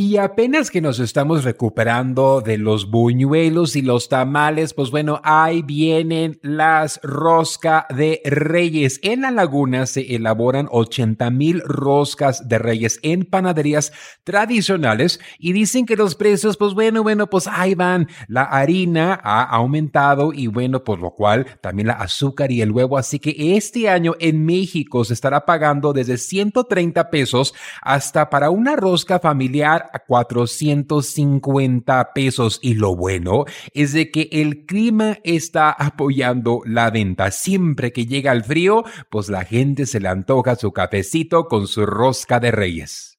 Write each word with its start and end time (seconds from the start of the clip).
Y 0.00 0.16
apenas 0.16 0.70
que 0.70 0.80
nos 0.80 0.98
estamos 0.98 1.44
recuperando 1.44 2.40
de 2.40 2.56
los 2.56 2.90
buñuelos 2.90 3.76
y 3.76 3.82
los 3.82 4.08
tamales, 4.08 4.72
pues 4.72 4.90
bueno, 4.90 5.20
ahí 5.24 5.60
vienen 5.60 6.38
las 6.40 7.00
rosca 7.02 7.86
de 7.94 8.22
reyes. 8.24 8.98
En 9.02 9.20
la 9.20 9.30
laguna 9.30 9.84
se 9.84 10.14
elaboran 10.14 10.68
80 10.70 11.28
mil 11.28 11.60
roscas 11.60 12.48
de 12.48 12.58
reyes 12.58 12.98
en 13.02 13.26
panaderías 13.26 13.92
tradicionales 14.24 15.20
y 15.38 15.52
dicen 15.52 15.84
que 15.84 15.96
los 15.96 16.14
precios, 16.14 16.56
pues 16.56 16.72
bueno, 16.72 17.02
bueno, 17.02 17.28
pues 17.28 17.46
ahí 17.46 17.74
van. 17.74 18.08
La 18.26 18.44
harina 18.44 19.20
ha 19.22 19.42
aumentado 19.42 20.32
y 20.32 20.46
bueno, 20.46 20.82
por 20.82 20.98
lo 20.98 21.10
cual 21.10 21.58
también 21.60 21.88
la 21.88 21.92
azúcar 21.92 22.50
y 22.52 22.62
el 22.62 22.72
huevo. 22.72 22.96
Así 22.96 23.18
que 23.18 23.54
este 23.54 23.90
año 23.90 24.14
en 24.18 24.46
México 24.46 25.04
se 25.04 25.12
estará 25.12 25.44
pagando 25.44 25.92
desde 25.92 26.16
130 26.16 27.10
pesos 27.10 27.52
hasta 27.82 28.30
para 28.30 28.48
una 28.48 28.76
rosca 28.76 29.18
familiar 29.18 29.89
a 29.92 30.00
450 30.00 32.12
pesos. 32.14 32.58
Y 32.62 32.74
lo 32.74 32.96
bueno 32.96 33.44
es 33.74 33.92
de 33.92 34.10
que 34.10 34.28
el 34.32 34.66
clima 34.66 35.18
está 35.24 35.70
apoyando 35.70 36.60
la 36.64 36.90
venta. 36.90 37.30
Siempre 37.30 37.92
que 37.92 38.06
llega 38.06 38.32
el 38.32 38.44
frío, 38.44 38.84
pues 39.10 39.28
la 39.28 39.44
gente 39.44 39.86
se 39.86 40.00
le 40.00 40.08
antoja 40.08 40.56
su 40.56 40.72
cafecito 40.72 41.46
con 41.46 41.66
su 41.66 41.86
rosca 41.86 42.40
de 42.40 42.50
reyes. 42.50 43.10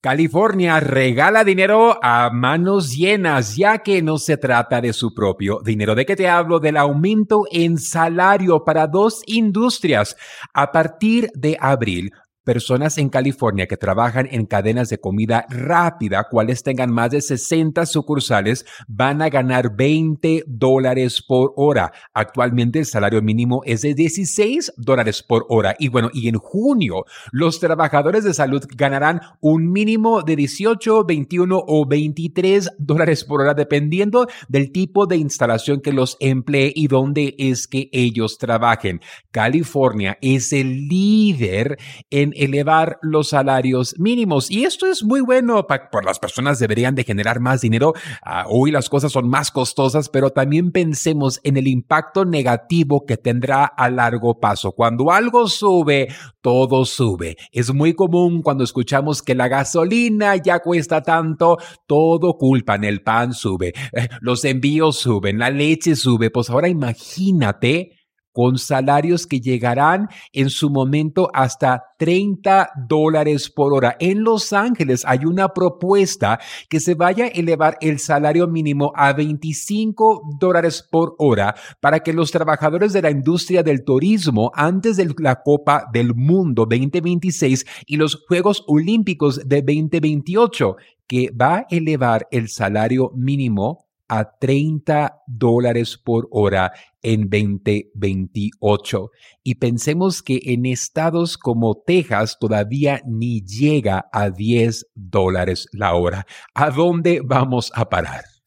California 0.00 0.78
regala 0.78 1.42
dinero 1.42 1.98
a 2.04 2.30
manos 2.30 2.96
llenas, 2.96 3.56
ya 3.56 3.78
que 3.78 4.00
no 4.00 4.18
se 4.18 4.36
trata 4.36 4.80
de 4.80 4.92
su 4.92 5.12
propio 5.12 5.58
dinero. 5.64 5.96
¿De 5.96 6.06
qué 6.06 6.14
te 6.14 6.28
hablo? 6.28 6.60
Del 6.60 6.76
aumento 6.76 7.46
en 7.50 7.78
salario 7.78 8.62
para 8.64 8.86
dos 8.86 9.22
industrias. 9.26 10.14
A 10.54 10.70
partir 10.70 11.30
de 11.34 11.56
abril, 11.60 12.12
personas 12.48 12.96
en 12.96 13.10
California 13.10 13.66
que 13.66 13.76
trabajan 13.76 14.26
en 14.30 14.46
cadenas 14.46 14.88
de 14.88 14.96
comida 14.96 15.44
rápida, 15.50 16.28
cuales 16.30 16.62
tengan 16.62 16.90
más 16.90 17.10
de 17.10 17.20
60 17.20 17.84
sucursales, 17.84 18.64
van 18.86 19.20
a 19.20 19.28
ganar 19.28 19.76
20 19.76 20.44
dólares 20.46 21.20
por 21.20 21.52
hora. 21.56 21.92
Actualmente 22.14 22.78
el 22.78 22.86
salario 22.86 23.20
mínimo 23.20 23.60
es 23.66 23.82
de 23.82 23.92
16 23.92 24.72
dólares 24.78 25.22
por 25.22 25.44
hora. 25.50 25.76
Y 25.78 25.88
bueno, 25.88 26.08
y 26.14 26.28
en 26.28 26.36
junio 26.36 27.04
los 27.32 27.60
trabajadores 27.60 28.24
de 28.24 28.32
salud 28.32 28.64
ganarán 28.74 29.20
un 29.42 29.70
mínimo 29.70 30.22
de 30.22 30.36
18, 30.36 31.04
21 31.04 31.64
o 31.66 31.86
23 31.86 32.70
dólares 32.78 33.24
por 33.24 33.42
hora, 33.42 33.52
dependiendo 33.52 34.26
del 34.48 34.72
tipo 34.72 35.04
de 35.04 35.18
instalación 35.18 35.82
que 35.82 35.92
los 35.92 36.16
emplee 36.18 36.72
y 36.74 36.86
dónde 36.86 37.34
es 37.36 37.66
que 37.68 37.90
ellos 37.92 38.38
trabajen. 38.38 39.02
California 39.32 40.16
es 40.22 40.54
el 40.54 40.88
líder 40.88 41.76
en 42.08 42.32
elevar 42.38 42.98
los 43.02 43.28
salarios 43.30 43.94
mínimos. 43.98 44.50
Y 44.50 44.64
esto 44.64 44.86
es 44.86 45.02
muy 45.02 45.20
bueno, 45.20 45.66
por 45.90 46.04
las 46.04 46.18
personas 46.18 46.58
deberían 46.58 46.94
de 46.94 47.04
generar 47.04 47.40
más 47.40 47.60
dinero. 47.60 47.94
Ah, 48.22 48.46
hoy 48.48 48.70
las 48.70 48.88
cosas 48.88 49.12
son 49.12 49.28
más 49.28 49.50
costosas, 49.50 50.08
pero 50.08 50.30
también 50.30 50.72
pensemos 50.72 51.40
en 51.44 51.56
el 51.56 51.68
impacto 51.68 52.24
negativo 52.24 53.04
que 53.06 53.16
tendrá 53.16 53.64
a 53.64 53.90
largo 53.90 54.38
paso. 54.40 54.72
Cuando 54.72 55.10
algo 55.10 55.48
sube, 55.48 56.08
todo 56.40 56.84
sube. 56.84 57.36
Es 57.52 57.72
muy 57.72 57.94
común 57.94 58.42
cuando 58.42 58.64
escuchamos 58.64 59.22
que 59.22 59.34
la 59.34 59.48
gasolina 59.48 60.36
ya 60.36 60.60
cuesta 60.60 61.02
tanto, 61.02 61.58
todo 61.86 62.38
culpan, 62.38 62.84
el 62.84 63.02
pan 63.02 63.32
sube, 63.32 63.72
eh, 63.92 64.08
los 64.20 64.44
envíos 64.44 64.96
suben, 64.98 65.38
la 65.38 65.50
leche 65.50 65.96
sube. 65.96 66.30
Pues 66.30 66.50
ahora 66.50 66.68
imagínate 66.68 67.97
con 68.38 68.56
salarios 68.56 69.26
que 69.26 69.40
llegarán 69.40 70.06
en 70.32 70.48
su 70.48 70.70
momento 70.70 71.28
hasta 71.34 71.82
30 71.98 72.70
dólares 72.88 73.50
por 73.50 73.74
hora. 73.74 73.96
En 73.98 74.22
Los 74.22 74.52
Ángeles 74.52 75.02
hay 75.04 75.24
una 75.24 75.48
propuesta 75.48 76.38
que 76.68 76.78
se 76.78 76.94
vaya 76.94 77.24
a 77.24 77.28
elevar 77.30 77.78
el 77.80 77.98
salario 77.98 78.46
mínimo 78.46 78.92
a 78.94 79.12
25 79.12 80.36
dólares 80.38 80.86
por 80.88 81.16
hora 81.18 81.56
para 81.80 81.98
que 81.98 82.12
los 82.12 82.30
trabajadores 82.30 82.92
de 82.92 83.02
la 83.02 83.10
industria 83.10 83.64
del 83.64 83.82
turismo 83.82 84.52
antes 84.54 84.96
de 84.98 85.12
la 85.18 85.42
Copa 85.42 85.86
del 85.92 86.14
Mundo 86.14 86.64
2026 86.64 87.66
y 87.86 87.96
los 87.96 88.24
Juegos 88.28 88.62
Olímpicos 88.68 89.48
de 89.48 89.62
2028 89.62 90.76
que 91.08 91.32
va 91.32 91.56
a 91.56 91.66
elevar 91.70 92.28
el 92.30 92.48
salario 92.48 93.10
mínimo 93.16 93.87
a 94.08 94.36
30 94.38 95.22
dólares 95.26 95.98
por 96.02 96.28
hora 96.30 96.72
en 97.02 97.28
2028. 97.28 99.10
Y 99.44 99.54
pensemos 99.56 100.22
que 100.22 100.40
en 100.44 100.66
estados 100.66 101.36
como 101.36 101.76
Texas 101.86 102.36
todavía 102.40 103.02
ni 103.06 103.42
llega 103.42 104.08
a 104.12 104.30
10 104.30 104.86
dólares 104.94 105.68
la 105.72 105.94
hora. 105.94 106.26
¿A 106.54 106.70
dónde 106.70 107.20
vamos 107.24 107.70
a 107.74 107.88
parar? 107.88 108.37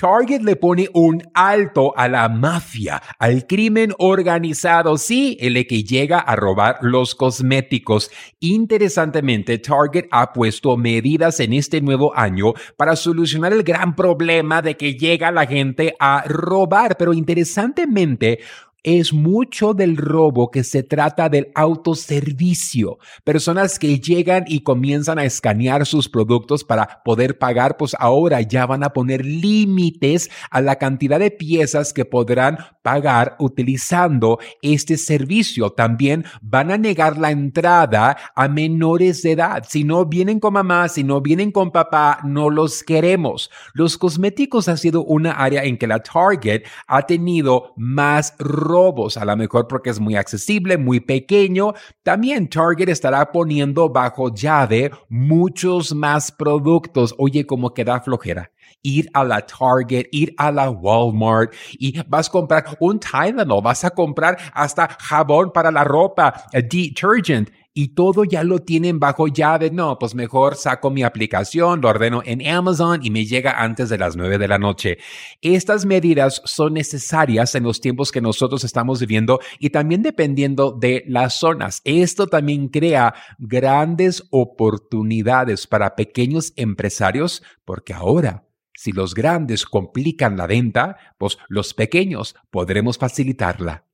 Target 0.00 0.40
le 0.40 0.56
pone 0.56 0.88
un 0.94 1.22
alto 1.34 1.92
a 1.94 2.08
la 2.08 2.26
mafia, 2.30 3.02
al 3.18 3.46
crimen 3.46 3.92
organizado, 3.98 4.96
sí, 4.96 5.36
el 5.40 5.66
que 5.66 5.82
llega 5.82 6.18
a 6.20 6.36
robar 6.36 6.78
los 6.80 7.14
cosméticos. 7.14 8.10
Interesantemente, 8.40 9.58
Target 9.58 10.06
ha 10.10 10.32
puesto 10.32 10.78
medidas 10.78 11.38
en 11.40 11.52
este 11.52 11.82
nuevo 11.82 12.16
año 12.16 12.54
para 12.78 12.96
solucionar 12.96 13.52
el 13.52 13.62
gran 13.62 13.94
problema 13.94 14.62
de 14.62 14.78
que 14.78 14.94
llega 14.94 15.30
la 15.30 15.46
gente 15.46 15.94
a 16.00 16.24
robar, 16.26 16.96
pero 16.96 17.12
interesantemente, 17.12 18.40
es 18.82 19.12
mucho 19.12 19.74
del 19.74 19.96
robo 19.96 20.50
que 20.50 20.64
se 20.64 20.82
trata 20.82 21.28
del 21.28 21.50
autoservicio. 21.54 22.98
Personas 23.24 23.78
que 23.78 24.00
llegan 24.00 24.44
y 24.46 24.62
comienzan 24.62 25.18
a 25.18 25.24
escanear 25.24 25.86
sus 25.86 26.08
productos 26.08 26.64
para 26.64 27.02
poder 27.04 27.38
pagar, 27.38 27.76
pues 27.76 27.94
ahora 27.98 28.40
ya 28.40 28.66
van 28.66 28.84
a 28.84 28.90
poner 28.90 29.24
límites 29.24 30.30
a 30.50 30.60
la 30.60 30.76
cantidad 30.76 31.18
de 31.18 31.30
piezas 31.30 31.92
que 31.92 32.04
podrán 32.04 32.58
pagar 32.82 33.36
utilizando 33.38 34.38
este 34.62 34.96
servicio. 34.96 35.70
También 35.70 36.24
van 36.40 36.70
a 36.70 36.78
negar 36.78 37.18
la 37.18 37.30
entrada 37.30 38.16
a 38.34 38.48
menores 38.48 39.22
de 39.22 39.32
edad. 39.32 39.64
Si 39.68 39.84
no 39.84 40.06
vienen 40.06 40.40
con 40.40 40.54
mamá, 40.54 40.88
si 40.88 41.04
no 41.04 41.20
vienen 41.20 41.52
con 41.52 41.70
papá, 41.70 42.20
no 42.24 42.50
los 42.50 42.82
queremos. 42.82 43.50
Los 43.74 43.98
cosméticos 43.98 44.68
ha 44.68 44.76
sido 44.76 45.04
una 45.04 45.32
área 45.32 45.64
en 45.64 45.76
que 45.76 45.86
la 45.86 46.00
Target 46.00 46.62
ha 46.86 47.02
tenido 47.02 47.74
más 47.76 48.34
robo 48.38 48.69
robos, 48.70 49.16
a 49.16 49.24
lo 49.24 49.36
mejor 49.36 49.66
porque 49.68 49.90
es 49.90 50.00
muy 50.00 50.16
accesible, 50.16 50.78
muy 50.78 51.00
pequeño. 51.00 51.74
También 52.02 52.48
Target 52.48 52.88
estará 52.88 53.32
poniendo 53.32 53.88
bajo 53.88 54.32
llave 54.32 54.90
muchos 55.08 55.94
más 55.94 56.30
productos. 56.30 57.14
Oye, 57.18 57.46
como 57.46 57.74
que 57.74 57.84
da 57.84 58.00
flojera 58.00 58.50
ir 58.82 59.10
a 59.12 59.24
la 59.24 59.44
Target, 59.46 60.06
ir 60.12 60.34
a 60.38 60.50
la 60.50 60.70
Walmart 60.70 61.52
y 61.72 62.00
vas 62.08 62.28
a 62.28 62.32
comprar 62.32 62.76
un 62.80 62.98
Tylenol, 62.98 63.62
vas 63.62 63.84
a 63.84 63.90
comprar 63.90 64.38
hasta 64.54 64.88
jabón 64.88 65.52
para 65.52 65.70
la 65.70 65.84
ropa, 65.84 66.44
detergent 66.52 67.50
y 67.72 67.94
todo 67.94 68.24
ya 68.24 68.44
lo 68.44 68.60
tienen 68.60 68.98
bajo 68.98 69.28
llave. 69.28 69.70
No, 69.70 69.98
pues 69.98 70.14
mejor 70.14 70.56
saco 70.56 70.90
mi 70.90 71.02
aplicación, 71.02 71.80
lo 71.80 71.88
ordeno 71.88 72.22
en 72.24 72.46
Amazon 72.46 73.00
y 73.02 73.10
me 73.10 73.24
llega 73.24 73.62
antes 73.62 73.88
de 73.88 73.98
las 73.98 74.16
9 74.16 74.38
de 74.38 74.48
la 74.48 74.58
noche. 74.58 74.98
Estas 75.40 75.86
medidas 75.86 76.42
son 76.44 76.74
necesarias 76.74 77.54
en 77.54 77.64
los 77.64 77.80
tiempos 77.80 78.12
que 78.12 78.20
nosotros 78.20 78.64
estamos 78.64 79.00
viviendo 79.00 79.40
y 79.58 79.70
también 79.70 80.02
dependiendo 80.02 80.72
de 80.72 81.04
las 81.06 81.38
zonas. 81.38 81.80
Esto 81.84 82.26
también 82.26 82.68
crea 82.68 83.14
grandes 83.38 84.26
oportunidades 84.30 85.66
para 85.66 85.94
pequeños 85.96 86.52
empresarios 86.56 87.42
porque 87.64 87.94
ahora 87.94 88.44
si 88.80 88.92
los 88.92 89.14
grandes 89.14 89.66
complican 89.66 90.38
la 90.38 90.46
venta, 90.46 90.96
pues 91.18 91.36
los 91.48 91.74
pequeños 91.74 92.34
podremos 92.50 92.96
facilitarla. 92.96 93.89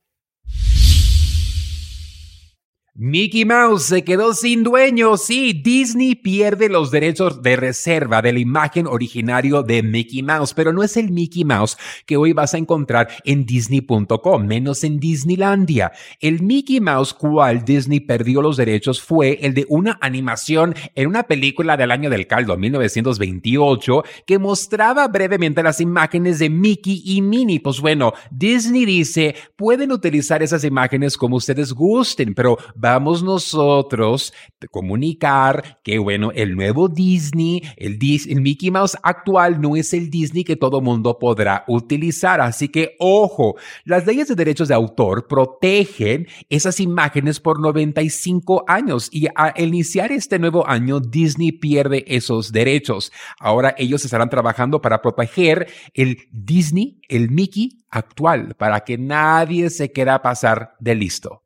Mickey 2.98 3.44
Mouse 3.44 3.82
se 3.82 4.04
quedó 4.04 4.32
sin 4.32 4.62
dueño. 4.62 5.18
Sí, 5.18 5.52
Disney 5.52 6.14
pierde 6.14 6.70
los 6.70 6.90
derechos 6.90 7.42
de 7.42 7.54
reserva 7.54 8.22
de 8.22 8.32
la 8.32 8.38
imagen 8.38 8.86
originario 8.86 9.62
de 9.62 9.82
Mickey 9.82 10.22
Mouse, 10.22 10.54
pero 10.54 10.72
no 10.72 10.82
es 10.82 10.96
el 10.96 11.10
Mickey 11.10 11.44
Mouse 11.44 11.76
que 12.06 12.16
hoy 12.16 12.32
vas 12.32 12.54
a 12.54 12.58
encontrar 12.58 13.08
en 13.26 13.44
disney.com, 13.44 14.46
menos 14.46 14.82
en 14.82 14.98
Disneylandia. 14.98 15.92
El 16.22 16.40
Mickey 16.42 16.80
Mouse 16.80 17.12
cual 17.12 17.66
Disney 17.66 18.00
perdió 18.00 18.40
los 18.40 18.56
derechos 18.56 19.02
fue 19.02 19.40
el 19.42 19.52
de 19.52 19.66
una 19.68 19.98
animación 20.00 20.74
en 20.94 21.08
una 21.08 21.24
película 21.24 21.76
del 21.76 21.90
año 21.90 22.08
del 22.08 22.26
caldo, 22.26 22.56
1928, 22.56 24.04
que 24.26 24.38
mostraba 24.38 25.06
brevemente 25.08 25.62
las 25.62 25.82
imágenes 25.82 26.38
de 26.38 26.48
Mickey 26.48 27.02
y 27.04 27.20
Minnie. 27.20 27.60
Pues 27.60 27.78
bueno, 27.78 28.14
Disney 28.30 28.86
dice, 28.86 29.34
pueden 29.54 29.92
utilizar 29.92 30.42
esas 30.42 30.64
imágenes 30.64 31.18
como 31.18 31.36
ustedes 31.36 31.74
gusten, 31.74 32.34
pero 32.34 32.56
vamos 32.92 33.22
nosotros 33.22 34.32
comunicar 34.70 35.80
que, 35.82 35.98
bueno, 35.98 36.32
el 36.32 36.56
nuevo 36.56 36.88
Disney, 36.88 37.62
el, 37.76 37.98
el 38.00 38.40
Mickey 38.40 38.70
Mouse 38.70 38.96
actual 39.02 39.60
no 39.60 39.76
es 39.76 39.92
el 39.92 40.10
Disney 40.10 40.44
que 40.44 40.56
todo 40.56 40.80
mundo 40.80 41.18
podrá 41.18 41.64
utilizar. 41.68 42.40
Así 42.40 42.68
que, 42.68 42.96
ojo, 42.98 43.56
las 43.84 44.06
leyes 44.06 44.28
de 44.28 44.34
derechos 44.34 44.68
de 44.68 44.74
autor 44.74 45.26
protegen 45.26 46.26
esas 46.48 46.80
imágenes 46.80 47.40
por 47.40 47.60
95 47.60 48.64
años 48.66 49.08
y 49.12 49.26
al 49.34 49.52
iniciar 49.56 50.12
este 50.12 50.38
nuevo 50.38 50.66
año, 50.66 51.00
Disney 51.00 51.52
pierde 51.52 52.04
esos 52.06 52.52
derechos. 52.52 53.12
Ahora 53.38 53.74
ellos 53.78 54.04
estarán 54.04 54.30
trabajando 54.30 54.80
para 54.80 55.02
proteger 55.02 55.68
el 55.94 56.18
Disney, 56.30 57.00
el 57.08 57.30
Mickey 57.30 57.78
actual, 57.90 58.54
para 58.56 58.80
que 58.80 58.98
nadie 58.98 59.70
se 59.70 59.92
quiera 59.92 60.22
pasar 60.22 60.74
de 60.80 60.94
listo. 60.94 61.45